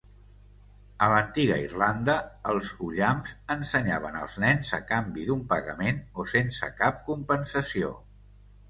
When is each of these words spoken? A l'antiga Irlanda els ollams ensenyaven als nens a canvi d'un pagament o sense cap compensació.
A 1.07 1.09
l'antiga 1.11 1.57
Irlanda 1.63 2.15
els 2.53 2.71
ollams 2.89 3.35
ensenyaven 3.57 4.19
als 4.23 4.39
nens 4.47 4.75
a 4.79 4.81
canvi 4.95 5.29
d'un 5.31 5.45
pagament 5.55 6.03
o 6.25 6.31
sense 6.37 6.73
cap 6.83 7.03
compensació. 7.13 7.97